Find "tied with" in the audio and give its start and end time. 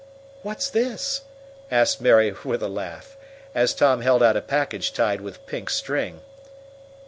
4.93-5.45